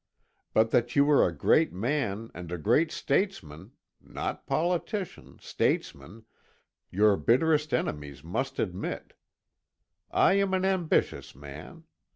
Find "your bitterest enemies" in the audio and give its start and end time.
6.89-8.23